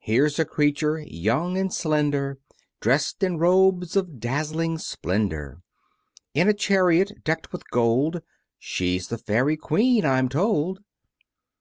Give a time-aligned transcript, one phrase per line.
[0.00, 2.40] Here's a creature, young and slender,
[2.80, 5.60] Drest in robes of dazzling splendor,
[6.34, 8.22] In a chariot decked with gold;
[8.58, 10.80] She's the Fairy Queen I'm told.